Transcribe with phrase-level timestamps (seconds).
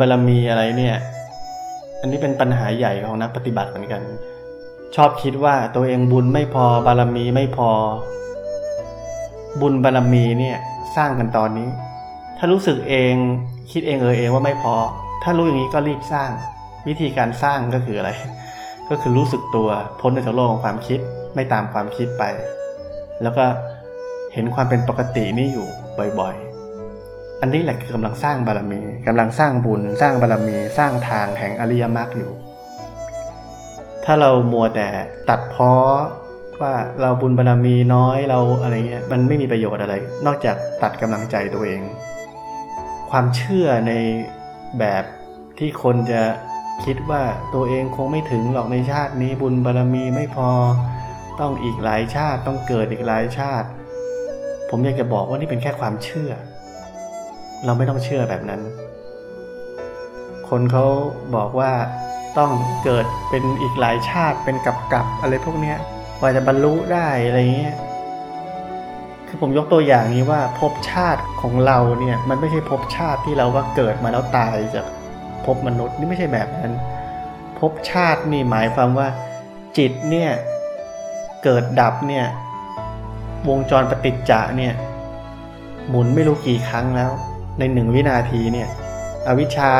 [0.00, 0.96] บารรมีอะไรเนี่ย
[2.00, 4.02] อันนี้เป็นปัญหาใหญ่ของนักปฏิบัติเหมือนกัน
[4.96, 7.70] ชอบคิดว่าตัวเองบุญไม่พอบารมีไม่พอ
[9.60, 10.58] บุญบารมีเนี่ย
[10.96, 11.68] สร้างกันตอนนี้
[12.38, 13.14] ถ้ารู้สึกเอง
[13.70, 14.74] คิดเองเออเองว่าไม่พอ
[15.22, 16.30] ถ้ารู้อย่างนี้ก็รีบสร้าง
[16.88, 18.10] วิธีการสร้างก็คืออะไร
[18.88, 19.68] ก็คือรู้สึกตัว
[20.00, 21.00] พ้นจากโลกของความคิด
[21.34, 22.24] ไม่ตามความคิดไป
[23.22, 23.44] แล้วก็
[24.34, 25.66] เห็นความเป็นปกตินี่อยู่
[26.18, 26.45] บ่อยๆ
[27.40, 32.32] อันนี้แหละคือกำลังสร้างบารมี กำลังสร้างบุญ สร้างบารมี สร้างทางแห่งอริยมรรคอยู่
[34.04, 34.88] ถ้าเรามัวแต่
[35.28, 35.72] ตัดพ้อ
[36.60, 39.94] ว่าเราบุญบารมีน้อยเราอะไรเงี้ยมันไม่มีประโยชน์อะไร
[40.26, 41.80] นอกจากตัดกำลังใจตัวเอง
[43.10, 43.92] ความเชื่อใน
[44.78, 45.04] แบบ
[45.58, 46.22] ที่คนจะ
[46.84, 47.22] คิดว่า
[47.54, 50.50] ตัวเองคงไม่ถึงหรอกในชาตินี้บุญบารมีไม่พอ
[51.40, 53.68] ต้องอีกหลายชาติต้องเกิดอีกหลายชาติ
[54.70, 56.30] ผมอยากจะบอกว่านี่เป็นแค่ความเชื่อ
[57.64, 58.60] เราไม่ต้องเชื่อแบบนั้น
[60.48, 60.86] คนเขา
[61.36, 61.72] บอกว่า
[62.38, 62.50] ต้อง
[62.84, 65.76] เกิดเป็นอีกหลายชาติเป็นกับกับอะไรพวกเนี้ย
[66.18, 67.76] กว่าจะบรรลุได้อะไรเงี้ย
[69.28, 74.86] คือผมยกตัวอย่างนี้ว่าภพชาติของเราเนี่ยมันไม่ใช่ภพชาติที่เราว่าเกิดมาแล้วตายจาก
[75.44, 76.72] ภพมนุษย์นี่ไม่ใช่แบบนั้น
[77.58, 79.08] ภพชาตินี่หมายความว่า
[79.78, 80.30] จิตเนี่ย
[81.44, 82.26] เกิดดับเนี่ย
[83.48, 84.74] วงจรปฏิจจะเนี่ย
[85.88, 87.10] หมุนไม่รู้กี่ครั้งแล้ว
[87.58, 88.68] ในหนึ่งวินาทีเนี่ย
[89.26, 89.70] อวิชชา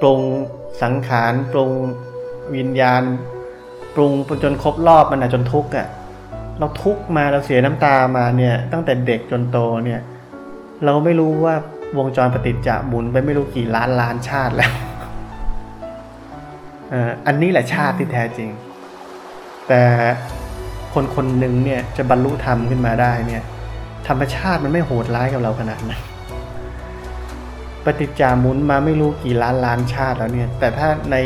[0.00, 0.20] ปรุง
[0.82, 1.70] สังขารปรุง
[2.56, 3.02] วิญญาณ
[3.94, 4.12] ปรุง
[4.42, 5.86] จนครบรอบมันอะจนทุกข์อะ
[6.58, 10.00] เราทุกข์มาเราเสียน้ำตามาเนี่ย ตั้งแต่เด็กจนโตเนี่ย
[10.84, 11.54] เราไม่รู้ว่า
[11.98, 14.72] วงจรปฏิจจะหมุนไปไม่รู้กี่ล้านล้านชาติแล้ว
[17.26, 18.50] อันนี้แหละชาติที่แท้จริง
[19.68, 19.82] แต่
[20.94, 23.42] คนคนหนึ่งเนี่ยจะบรรลุธรรมขึ้นมาได้เนี่ย
[24.08, 26.00] ธรรมชาติมันไม่โหดร้ายกับเราขนาดนั้น
[27.84, 31.16] ปฏิจจามุนมาไม่รู้กี่ล้านล้านชาติแล้วเนี่ย แต่ถ้าใน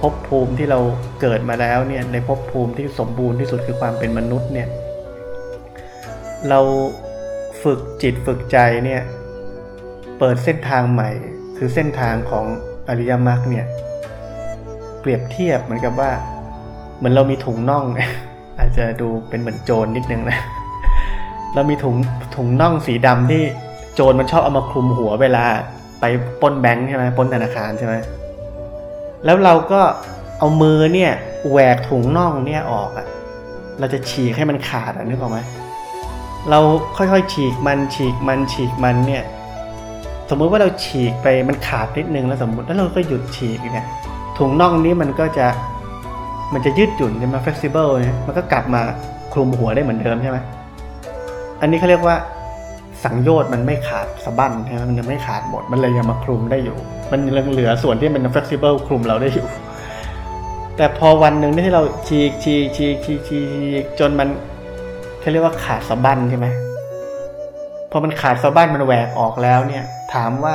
[0.00, 0.80] ภพภูมิที่เรา
[1.20, 4.68] เกิดมาแล้วเนี่ย ในภพภูมิที่สมบูรณ์ที่สุดคือความเป็นมนุษย์เนี่ย
[6.48, 6.60] เรา
[7.62, 9.02] ฝึกจิตฝึกใจเนี่ย
[10.18, 11.10] เปิดเส้นทางใหม่
[11.56, 12.44] คือเส้นทางของ
[12.88, 13.66] อริยมรรคเนี่ย
[15.00, 16.10] เปรียบเทียบเหมือนกับว่า
[16.96, 17.84] เหมือนเรามีถุงน่อง
[18.58, 20.38] อาจจะดูเป็นเหมือนโจรนนิดนึงนะ
[21.54, 21.96] เรามีถุง
[22.36, 23.42] ถุงน่องสีดำที่
[23.94, 25.44] โจรมันชอบเอามาคลุมหัวเวลา
[26.00, 26.04] ไป
[26.40, 27.94] ป้นแบงค์ใช่ไหมป้นธนาคารใช่ไหม
[29.24, 29.80] แล้วเราก็
[30.38, 31.12] เอามือเนี่ย
[31.50, 33.06] แหวกถุงน่องเนี่ยออกอะ่ะ
[33.78, 35.38] เราจะฉีกให้มันขาดอะนึกออกไหม
[36.50, 36.58] เรา
[36.96, 39.24] ค่อยๆฉีกมันฉีกมันฉีกมันเนี่ย
[40.30, 43.86] สมมุติว่าเราฉีกไปมันขาดนิดนึงแล้วสมมติแล้วเราก็หยุดฉีกเนี่ย
[44.38, 45.46] ถุงน่องนี้มันก็จะ
[46.54, 48.80] มันจะยืดหยุ่นใช่ไหม flexible เนี่ยมันก็กลับมา
[49.32, 50.38] คลุมหัวได้เหมือนเดิมใช่ไหม
[51.60, 52.16] อันนี้เขาเรียกว่า
[53.04, 56.76] สังโยชน์มันไม่ขาดสะบั้นใช่ไหมมันยังไม่ขาดหมด มันเลยยังมาคลุมได้อยู่
[57.10, 59.46] มันยังเหลือส่วนที่เป็น flexible คลุมเราได้อยู่
[60.76, 63.40] แต่พอวันหนึ่งที่เราฉีกฉีกฉีกฉีกฉี
[63.82, 64.28] กจนมัน
[65.20, 66.46] เขาเรียกว่าขาดสะบั้นใช่ไหม
[67.90, 70.54] พอมันขาดสะบั้นมันแหวกออกแล้วเนี่ย ถามว่า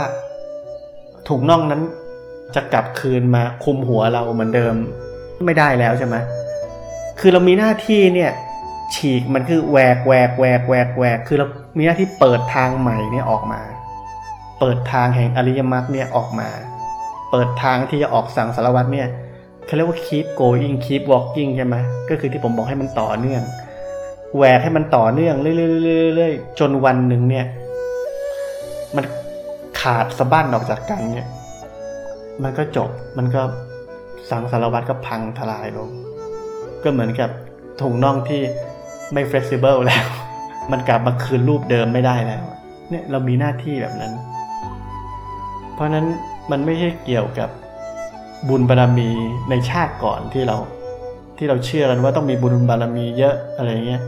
[1.30, 1.82] ถุงน่องนั้น
[2.56, 4.74] จะกลับคืนมาคุมหัวเราเหมือนเดิม
[5.46, 6.16] ไม่ได้แล้วใช่ไหม
[7.20, 8.32] คือเรามีหน้าที่เนี่ย
[8.96, 13.62] ฉีกมันคือแหวกแหวกแหวกแหวกแหวกคือเรามีหน้าที่เปิดทางใหม่เนี่ยออกมา
[14.60, 16.50] เปิดทางแห่งอริยมรรคเนี่ยออกมา
[17.32, 19.08] เปิดทางที่จะออกสั่งสารวัตรเนี่ย
[19.66, 21.76] เขาเรียกว่า keep going keep walking ใช่ไหม
[22.10, 23.44] ก็คือที่ผมบอกให้มันต่อเนื่อง
[24.36, 27.46] แหวกให้มันต่อเนื่องเรื่อยๆจนวันหนึ่งเนี่ย
[28.96, 29.06] มัน
[29.82, 31.28] ขาดสะบั้นออกจากกันเนี่ย
[32.44, 33.42] มันก็จบมันก็
[34.30, 35.90] สังสารวัฏก็พังทลายลง
[36.84, 37.30] ก็เหมือนกับ
[37.82, 38.42] ถุงน่องที่
[39.14, 40.06] ไม่เฟ l ซิเบิลแล้ว
[40.72, 42.44] มันกลับมาคืนรูปเดิมไม่ได้แล้ว
[42.90, 44.14] เนี่ยเรามีหน้าที่แบบนั้น
[45.74, 46.06] เพราะนั้น
[46.52, 47.50] มันไม่ใช่เกี่ยวกับ
[48.50, 49.10] บุญบารรมี
[49.50, 50.58] ในชาติก่อนที่เรา
[51.38, 54.02] ที่เราเชื่อกันว่าต้องมีบุญบารรมีเยอะอะไรเงี้ย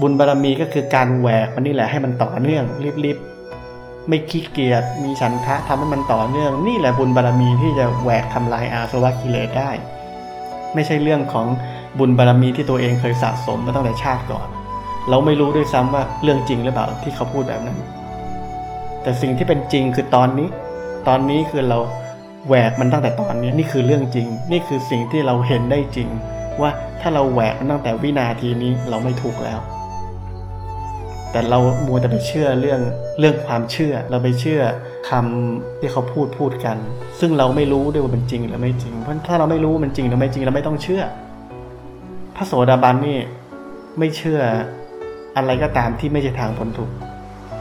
[0.00, 2.64] บุญบารรมีก็คือการแหวกมันนี่แหละให้มันต่อเนื่อง
[3.04, 3.18] รีบ
[4.08, 9.70] ไม่ขี้เกียจมีฉันทะทำให้มันต่อเนื่อง นี่แหละบุญบารรมีที่จะแหวกทำลายอาสวะกิเลสได้
[10.74, 11.46] ไม่ใช่เรื่องของ
[11.98, 14.48] บุญบารรมีที่ตัวเองเคยสะสมมาตั้งแต่ชาติก่อน
[15.10, 17.78] เราไม่รู้ด้วยซ้ำว่าเรื่องจริงหรือเปล่าที่เขาพูดแบบนั้น
[19.02, 20.48] แต่สิ่งที่เป็นจริงคือตอนนี้
[21.08, 21.78] ตอนนี้คือเรา
[22.46, 26.08] แหวกมันตั้งแต่ตอนนี้นี่คือเรื่องจริง นี่คือสิ่งที่เราเห็นได้จริง
[26.60, 26.70] ว่า
[27.00, 29.60] ถ้าเราแหวกมันตั้งแต่วินาทีนี้เราไม่ถูกแล้ว
[31.32, 32.80] แต่เรามัวแต่ไปเชื่อเรื่อง
[33.18, 34.60] เรื่องความเชื่อ เราไปเชื่อ
[35.08, 36.76] คำที่เขาพูดพูดกัน
[37.20, 41.02] ซึ่งเราไม่รู้ด้วยว่าเป็นจริงหรือไม่จริง เพราะถ้าเราไม่รู้มันจริงหรือไม่จริงเราไม่ต้องเชื่อ
[42.40, 43.18] พระโสดาบันนี่
[43.98, 44.40] ไม่เชื่อ
[45.36, 46.94] อะไรก็ตามที่ไม่ใช่ทางพ้นทุกข์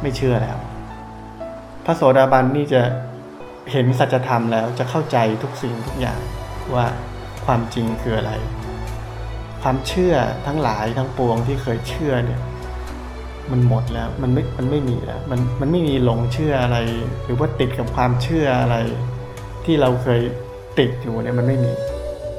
[0.02, 0.58] ไม่เชื่อแล้ว
[1.86, 2.82] พระโสดาบันนี่จะ
[3.72, 6.20] เห็นสัจธรรมแล้วจะเข้าใจทุกสิ่งทุกอย่าง
[6.74, 6.86] ว่า
[7.46, 8.32] ความจริงคืออะไร
[9.62, 10.16] ความเชื่อ
[10.48, 12.42] ทั้งหลายทั้งปวงที่เคยเชื่อเนี่ย
[13.52, 16.78] มันหมดแล้วมันไม่มันไม่มีแล้วมันมันไม่มีหลงเชื่ออะไร
[17.24, 18.76] หรือว่าติดกับความเชื่ออะไร
[19.66, 20.22] ที่เราเคย
[20.80, 21.72] ติดอยู่เนี่ยมันไม่มี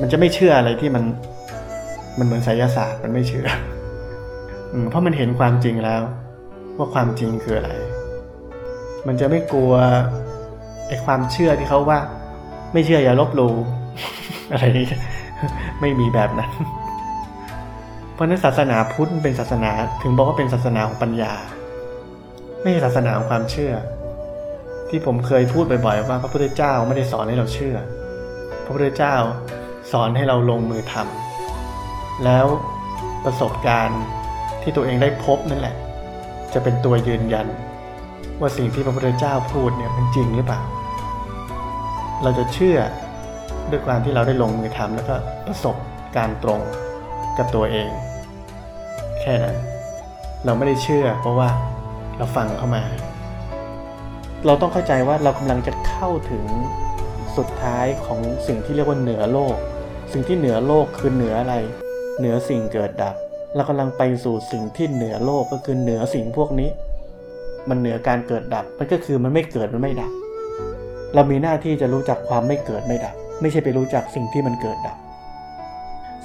[0.01, 1.05] มันจะไม่เชื่ออะไรที่มัน
[2.19, 3.49] มันเหมือนไสยศาสตร์มันไม่เชื่อ
[4.91, 6.03] เพราะมันเห็นความจริงแล้ว
[6.77, 7.71] ว่าความจริงคืออะไร
[9.07, 9.73] มันจะไม่กลัว
[10.89, 11.99] ไอ้ความเชื่อที่เขาว่า
[12.73, 13.55] ไม่เชื่ออย่าลบหลู่
[14.53, 14.87] อะไรนี้
[15.81, 16.51] ไม่มีแบบนั้น
[18.15, 19.71] เพราะนั้นศาสนาพุทธเป็นศาสนา
[20.03, 21.33] ถึงบอกว่าเป็นศาสนาของปัญญา
[22.63, 23.73] ไม่ใช่ศาสนาของความเชื่อ
[24.89, 27.77] ที่ผมเคยพูดบ่อยๆว่า พระพุทธเจ้าไม่ได้สอนให้เราเชื่อ
[28.65, 29.15] พระพุทธเจ้า
[29.93, 31.28] สอนให้เราลงมือทำ
[32.25, 32.47] แล้ว
[33.25, 34.03] ประสบการณ์
[34.63, 35.75] ที่ตัวเองได้พบนั่นแหละ
[36.55, 37.47] จะเป็นตัวยืนยัน
[38.41, 40.61] ว่าสิ่งที่พระพุทธเจ้าพูดเนี่ยมันจริงหรือเปล่า
[42.23, 42.79] เราจะเชื่อ
[43.71, 45.15] ด้วยความที่เราได้ลงมือทำแล้วก็
[45.47, 45.77] ประสบ
[46.17, 46.61] การณ์ตรง
[47.39, 47.89] กับตัวเอง
[49.21, 49.57] แค่นั้น
[50.45, 51.49] เราไม่ได้เชื่อเพราะว่า
[52.19, 52.83] เราฟังเข้ามา
[54.47, 56.45] เราต้องเข้าใจว่าเรากำลังจะเข้าถึง
[57.37, 59.57] สุดท้ายของสิ่งที่เรียกว่าเหนือโลก
[60.13, 61.55] สิ่งที่เหนือโลกคือเหนืออะไร
[62.19, 63.15] เหนือสิ่งเกิดดับ
[63.55, 66.71] เรากำลังไปสู่สิ่งที่เหนือโลกก็คือเหนือสิ่งพวกนี้
[67.69, 70.13] มันเหนือการเกิดดับมันก็คือมันไม่เกิดมันไม่ดับ
[71.15, 74.97] เรามีหน้าที่จะรู้จักความไม่เกิดไม่ดับ ไม่ใช่ไปรู้จักสิ่งที่มันเกิดดับ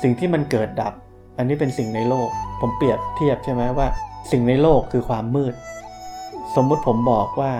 [0.01, 0.93] สิ่งที่มันเกิดดับ
[1.37, 2.29] อันนี้เป็นสิ่งในโลก
[2.61, 3.87] ผมเปรียบเทียบใช่ไหมว่า
[4.31, 5.53] สิ่งในโลกคือความมืด
[6.55, 7.51] สมมุติผมบอกว่า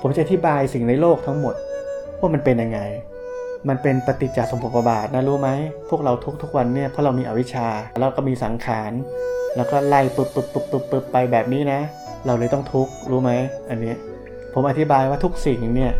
[0.00, 1.54] ผมจะอธิบายสิ่งในโลกทั้งหมด
[2.18, 2.80] ว่ามันเป็นยังไง
[3.68, 5.50] มันเป็นปฏิจจสมุปบาทนะรู้ไหม
[5.90, 7.68] พวกเราทุกทุกวันเนี่ยเพราะเรามีอวิชชา
[8.00, 8.92] แล้วก็มีสังขาร
[9.56, 11.80] แล้วก็ไล่ปึ๊บปึ๊บปึ๊บปึ๊บปึ๊บไปแบบนี้นะ
[12.26, 13.30] เราเลยต้องทุกข์รู้ไหม
[13.70, 13.94] อันนี้
[14.52, 15.92] ผมอธิบายว่าทุกสิ่งเนี่ย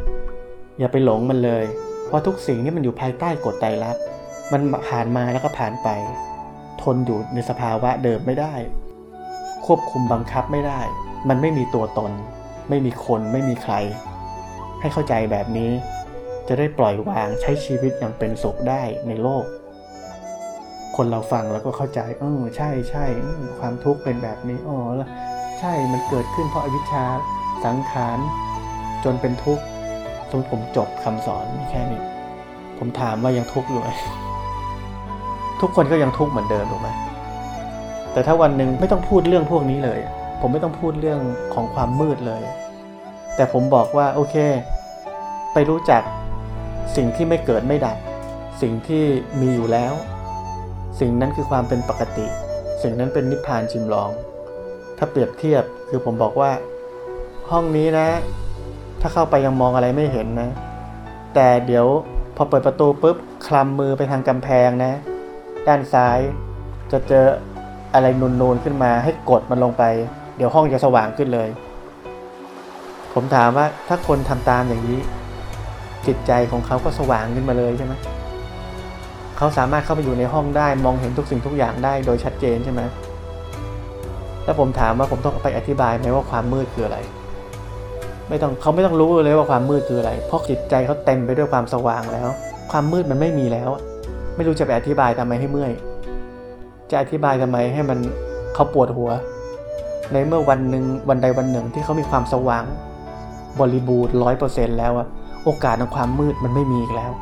[0.79, 1.65] อย่าไปหลงมันเลย
[2.07, 4.03] เพราะทุกสิ่งนี่มันอยู่ภายใต้กฎไตรลักษณ์
[4.53, 5.89] มันผ่านมาแล้วก็ผ่านไป
[6.83, 8.55] ทนอยู่ในสภาวะเดิมไม่ได้
[9.67, 10.81] ควบคุมบังคับไม่ได้
[11.29, 12.13] มันไม่มีตัวตน
[12.69, 13.75] ไม่มีคนไม่มีใคร
[14.81, 15.71] ให้เข้าใจแบบนี้
[16.49, 19.45] จะได้ปล่อยวางใช้ชีวิตอย่างเป็นสุขได้ในโลก
[20.97, 23.05] คนเราฟังแล้วก็เข้าใจเออใช่ใช่
[23.59, 25.09] ความทุกข์เป็นแบบนี้อ๋อแล้ว
[25.61, 27.05] ใช่มันเกิดขึ้นเพราะอวิชชา
[27.65, 28.19] สังขาร
[29.05, 29.65] จนเป็นทุกข์
[30.31, 32.03] สมผมจบคำสอนแค่นี้
[32.79, 33.89] ผมถามว่ายังทุกข์อยู่ไหม
[35.61, 36.89] ทุกคนก็ยังทุกข์เหมือนเดิมถูกไหม
[38.13, 40.01] แต่ถ้าวันหนึ่งไม่ต้องพูดเรื่องพวกนี้เลย
[40.41, 41.21] ผมไม่ต้องพูดเรื่อง
[41.55, 42.43] ของความมืดเลย
[43.37, 44.37] แต่ผมบอกว่าโอเค
[45.53, 46.03] ไปรู้จัก
[46.95, 47.97] สิ่งที่ไม่เกิดไม่ดับ
[48.63, 49.05] สิ่งที่
[49.41, 49.93] มีอยู่แล้ว
[51.01, 52.27] สิ่งนั้นคือความเป็นปกติ
[52.83, 54.11] สิ่งนั้นเป็นนิพพานชิมลอง
[54.99, 56.51] ถ้าเปรียบเทียบคือผมบอกว่า
[57.51, 58.09] ห้องนี้นะ
[59.01, 60.51] ถ้าเข้าไปยังมองอะไรไม่เห็นนะ
[61.35, 61.87] แต่เดี๋ยว
[62.37, 63.17] พอเปิดประตูปุ๊บ
[63.47, 64.93] คลำมือไปทางกำแพงนะ
[65.69, 66.19] ด้านซ้าย
[66.93, 67.25] จะเจอ
[67.95, 68.07] อะไร
[68.41, 69.85] นูนๆขึ้นมาให้กดมันลงไป
[70.37, 71.49] เดี๋ยวห้องจะสว่างขึ้นเลย
[73.15, 75.01] ผมถามว่าถ้าคนทำตามอย่างนี้
[76.07, 77.95] จิตใจของเขาก็สว่างขึ้นมาเลยใช่ไหม
[79.37, 82.83] เขาสามารถเข้าไปอยู่ในห้องได้มองเห็นทุกสิ่งทุกอย่างได้โดยชัดเจนใช่ไหม
[84.45, 86.99] แล้วผมถามว่าผมต้องไปอธิบายไหมว่าความมืดคืออะไร
[88.29, 92.29] ไม่ต้องเขาไม่ต้องรู้เลยว่าความมืดคืออะไร เพราะจิตใจเขาเต็มไปด้วยความสว่างแล้ว
[92.71, 93.71] ความมืดมันไม่มีแล้ว
[94.37, 95.73] ไม่รู้จะไปอธิบายทำไมให้เมื่อย
[96.91, 97.99] จะอธิบายทำไมให้มัน
[98.55, 99.11] เขาปวดหัว
[100.13, 102.65] ในเมื่อวันหนึ่งวันใดวันหนึ่งที่เขามีความสว่าง
[103.61, 105.07] บริบูรณ์ร้อยเปอร์เซ็นต์แล้วอะ
[105.47, 107.13] โอกาสของความมืดมันไม่มีอีกแล้ว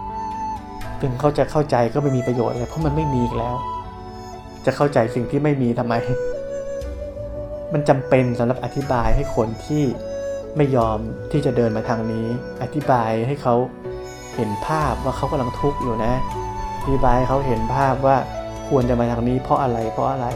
[1.00, 3.54] ถึงเขาจะเข้าใจก็ไม่มีประโยชน์เลยเพราะมันไม่มีอีกแล้ว
[4.66, 5.94] จะเข้าใจสิ่งที่ไม่มีทำไม
[7.72, 9.84] มันจำเป็นสำหรับอธิบายให้คนที่
[10.56, 10.98] ไม่ยอม
[11.32, 12.26] ที่จะเดินมาทางนี้
[12.62, 13.54] อธิบายให้เขา
[14.34, 16.12] เห็นภาพว่าเขากำลังทุกข์อยู่นะ
[16.80, 18.16] อธิบายให้เขาเห็นภาพว่า
[18.68, 20.26] ควรจะมาทางนี้เพราะอะไรเพราะอะไร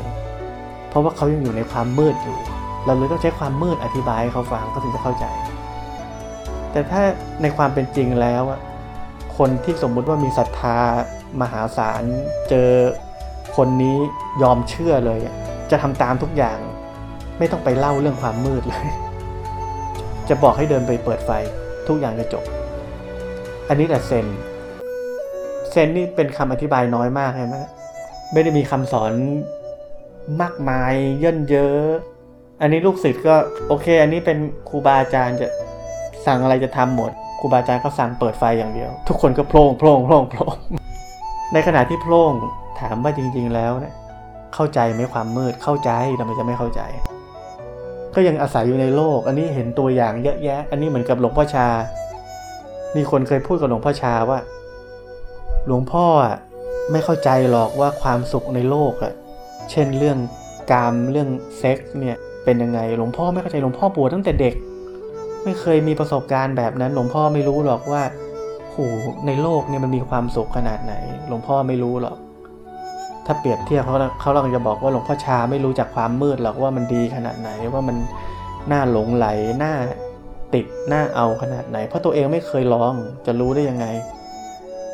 [0.89, 2.39] เพราะว่าเขายังอยู่ในความมืดอยู่
[2.87, 5.27] เราเลยต้องใช้ความมืดอธิบายให้เขาฟังเขาถึงจะเข้าใจ
[6.73, 7.03] แต่ถ้า
[7.43, 8.43] ในความเป็นจริงแล้ว
[9.39, 10.79] คนที่สมมุติว่ามีศรัทธา
[11.41, 12.03] มหาศาล
[12.49, 12.71] เจอ
[13.57, 13.97] คนนี้
[14.43, 15.21] ยอมเชื่อเลย
[15.71, 16.59] จะทำตามทุกอย่าง
[17.39, 18.89] ไม่ต้องไปเล่าเรื่องความมืดเลย
[20.29, 21.31] จะบอกให้เดินไปเปิดไฟ
[21.89, 22.45] ทุกอย่างจะจบ
[23.69, 24.27] อันนี้แหละเซน
[25.71, 27.57] เซนนี่เป็นคำอธิบายน้อยมากใช่ไหม
[28.33, 29.13] ไม่ได้มีคำสอน
[30.43, 31.85] มากมายเย่นเยอะ
[32.61, 33.35] อันนี้ลูกศิษย์ก็
[33.69, 35.49] โอเค อันนี้เป็นครูบาอาจารย์จะ
[36.27, 37.11] สั่งอะไรจะทำหมด
[37.41, 40.55] ครูบาอาจารย์ก็สั่งเปิดไฟอย่างเดียว ทุกคนก็โพล่งโพล่งโพล่งโพล่ง
[41.53, 42.33] ในขณะที่โพล่ง
[42.81, 43.95] ถามว่าจริง ๆ แล้วเนี่ย
[44.55, 46.83] เข้าใจไหมความมืดเข้าใจทำไมจะไม่เข้าใจ
[48.15, 51.67] ก็ยังอาศัยอยู่ในโลก อันนี้เห็นตัวอย่างเยอะแยะ อันนี้เหมือนกับหลวงพ่อชา
[52.97, 54.39] มีคนเคยพูดกับหลวงพ่อชาว่า
[55.67, 56.37] หลวงพ่ออะ
[56.93, 59.13] ไม่เข้าใจหรอกว่าความสุขในโลกอะ
[59.71, 60.19] เช่นเรื่อง
[60.71, 64.55] กามเรื่องเซ็กส์เนี่ยเป็นยังไงหลวงพ่อไม่เข้าใจหลวงพ่อบวชตั้งแต่เด็ก
[65.49, 68.03] ไม่เคยมีประสบการณ์แบบนั้น หลวงพ่อไม่รู้หรอกว่า
[68.71, 68.77] โห
[69.27, 70.95] ในโลกเนี่ยมันมีความสุขขนาดไหน
[71.29, 72.17] หลวงพ่อไม่รู้หรอก
[73.27, 77.97] ถ้าเปรียบเทียบเขาเขาเราจะบอกว่าหลวงพ่อชาไม่รู้จักความมืดหรอกว่ามันดีขนาดไหนว่ามัน
[78.73, 79.27] น่าหลงไหล
[79.63, 79.75] น่า
[80.55, 82.93] ติดน่าเอาขนาดไหน เพราะตัวเองไม่เคยลอง
[83.27, 83.87] จะรู้ได้ยังไง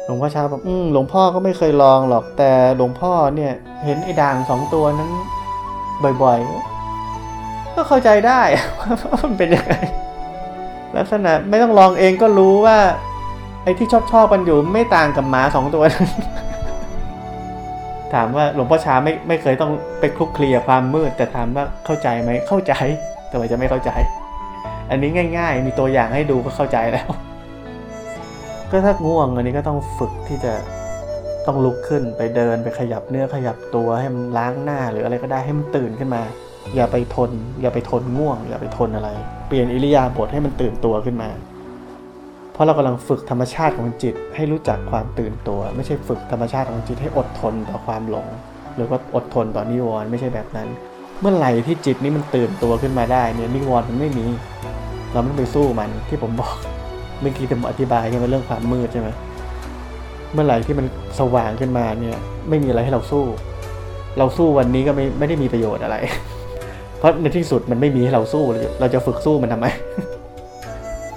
[0.05, 3.53] หลวงพ่อชาบอกอืมหลวงพ่อก็ไม่เคยลองหรอกแต่หลวงพ่อเนี่ย
[3.85, 5.11] เห็นไอ้ด่างสองตัวนั้น
[6.23, 8.41] บ่อยๆก็เข้าใจได้
[9.11, 9.75] ว่ามันเป็นยังไง
[10.97, 12.79] ลักษณะไม่ต้องลองเองก็รู้ว่า
[13.63, 16.11] ไอ้ที่ชอบชอบกันอยู่ไม่ต่างกับหมาสองตัวนั้น
[18.15, 22.75] ถามว่าหลวงพ่อชาไม่ไม่เคยต้องไปคลุกเคลีกับความมืด แต่ถามว่าเข้าใจไหมเข้าใจ
[23.29, 23.91] แต่ว่าจะไม่เข้าใจ
[24.91, 27.07] อันนี้ง่าย ๆ มีตัวอย่างให้ดูก็เข้าใจแล้ว
[28.71, 30.53] ก็ถ้าง่วงอันนี้ก็ต้องฝึกที่จะ
[31.47, 36.23] ต้องลุกขึ้นไปเดินไปขยับเนื้อขยับตัวให้มันล้างหน้าหรืออะไรก็ได้ให้มันตื่นขึ้นมา
[36.75, 37.31] อย่าไปทน
[37.61, 39.09] อย่าไปทนง่วง อย่าไปทนอะไร
[39.49, 41.31] เปลี่ยนอิริยาบถให้มันตื่นตัวขึ้นมา
[42.53, 48.29] เพราะเรากำลังฝึกธรรมชาติของจิตให้รู้จักความตื่นตัว ไม่ใช่ฝึกธรรมชาติของจิตให้อดทนต่อความหลง
[48.77, 50.69] หรือว่าอดทนต่อนิวรณ์ไม่ใช่แบบนั้น
[51.21, 54.27] เมื่อไหร่ที่จิตนี้มันตื่นตัวขึ้นมาได้เนี่ยนิวรณ์มันไม่มี
[55.13, 56.55] เราไม่ต้องไปสู้มันที่ผมบอก
[57.21, 59.09] เมื่อกี้ผมอธิบายใช่ไหมเรื่องความมืดใช่ไหม
[60.33, 60.87] เมื่อไหร่ที่มัน
[61.19, 62.19] สว่างขึ้นมาเนี่ย
[62.49, 63.25] ไม่มีอะไรให้เราสู้
[64.19, 65.97] เราสู้วันนี้ก็ไม่ไม่ได้มีประโยชน์อะไร
[67.05, 69.67] ราะในที่สุดมันไม่มีให้เราสู้ เราจะเราจะฝึกสู้มันทำไม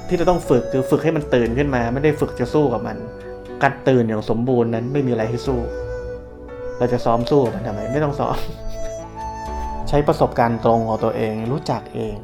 [0.08, 2.98] ที่เราต้องฝึกคือฝึกให้มันตื่นขึ้นมา ไม่ได้ฝึกจะสู้กับมัน
[3.64, 5.60] การตื่นอย่างสมบูรณ์นั้นไม่มีอะไรให้สู้
[6.80, 8.38] เราจะซ้อมสู้กับมันทำไม ไม่ต้องซ้อม
[9.90, 12.16] ใช้ประสบการณ์ตรงของตัวเอง รู้จักเอง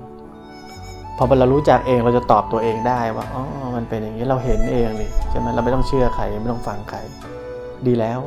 [1.18, 3.44] พอเรารู้จักเองเราจะตอบตัวเองได้ว่าอ๋อ
[3.76, 7.00] มันเป็นอย่างนี้เราเห็นเองเลยใช่ไหมเราไม่ต้องเชื่อใครไม่ต้องฟังใคร
[7.88, 8.20] ดีแล้ว